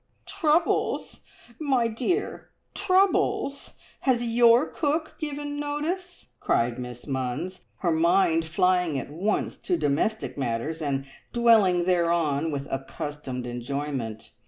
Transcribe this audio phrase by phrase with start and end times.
[0.25, 1.19] "Troubles,
[1.59, 3.77] my dear troubles?
[3.99, 10.39] Has your cook given notice?" cried Miss Munns, her mind flying at once to domestic
[10.39, 14.31] matters, and dwelling thereon with accustomed enjoyment.